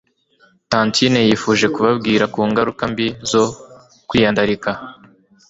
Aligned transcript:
Tantine 0.71 1.19
yifuje 1.27 1.65
kubabwira 1.75 2.23
ku 2.33 2.39
ngaruka 2.49 2.83
mbi 2.91 3.07
zo 3.31 3.43
kwyandarika 4.09 4.69